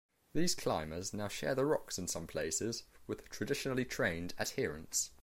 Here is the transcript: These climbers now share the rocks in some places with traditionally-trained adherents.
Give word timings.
These 0.33 0.55
climbers 0.55 1.13
now 1.13 1.27
share 1.27 1.53
the 1.53 1.63
rocks 1.63 1.99
in 1.99 2.07
some 2.07 2.25
places 2.25 2.85
with 3.05 3.29
traditionally-trained 3.29 4.33
adherents. 4.39 5.11